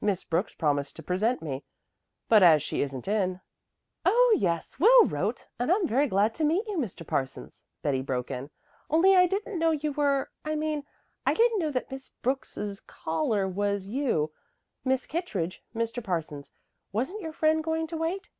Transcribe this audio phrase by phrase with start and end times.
[0.00, 1.62] Miss Brooks promised to present me,
[2.30, 3.42] but as she isn't in"
[4.06, 7.06] "Oh, yes, Will wrote, and I'm very glad to meet you, Mr.
[7.06, 8.48] Parsons," Betty broke in.
[8.88, 10.84] "Only I didn't know you were I mean
[11.26, 14.32] I didn't know that Miss Brooks's caller was you.
[14.82, 16.02] Miss Kittredge, Mr.
[16.02, 16.54] Parsons.
[16.90, 18.30] Wasn't your friend going to wait?"